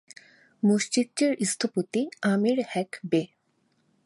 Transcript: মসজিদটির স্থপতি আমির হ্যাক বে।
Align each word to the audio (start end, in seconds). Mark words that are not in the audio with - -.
মসজিদটির 0.63 1.31
স্থপতি 1.43 2.01
আমির 2.23 2.57
হ্যাক 2.69 2.91
বে। 3.11 3.21